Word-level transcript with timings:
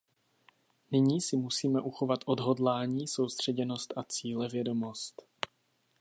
Nyní 0.91 1.21
si 1.21 1.37
musíme 1.37 1.81
uchovat 1.81 2.19
odhodlání, 2.25 3.07
soustředěnost 3.07 3.93
a 3.97 4.03
cílevědomost. 4.09 5.21